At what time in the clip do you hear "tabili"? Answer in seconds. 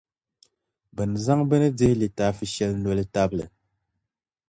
3.13-3.45